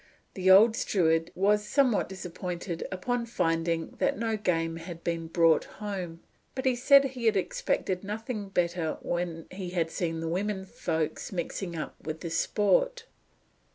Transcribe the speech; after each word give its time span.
The 0.33 0.49
old 0.49 0.75
steward 0.75 1.29
was 1.35 1.63
somewhat 1.63 2.09
disappointed 2.09 2.87
upon 2.91 3.27
finding 3.27 3.91
that 3.99 4.17
no 4.17 4.35
game 4.35 4.77
had 4.77 5.03
been 5.03 5.27
brought 5.27 5.65
home, 5.65 6.21
but 6.55 6.65
he 6.65 6.75
said 6.75 7.03
he 7.05 7.27
had 7.27 7.37
expected 7.37 8.03
nothing 8.03 8.49
better 8.49 8.97
when 9.03 9.45
he 9.51 9.69
had 9.69 9.91
seen 9.91 10.19
the 10.19 10.27
women 10.27 10.65
folks 10.65 11.31
mixing 11.31 11.75
up 11.75 11.93
with 12.03 12.21
the 12.21 12.31
sport. 12.31 13.05